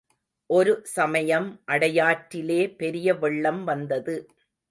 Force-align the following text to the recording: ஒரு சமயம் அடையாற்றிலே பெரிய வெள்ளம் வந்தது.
ஒரு 0.49 0.71
சமயம் 0.93 1.61
அடையாற்றிலே 1.67 2.75
பெரிய 2.75 3.13
வெள்ளம் 3.15 3.63
வந்தது. 3.63 4.15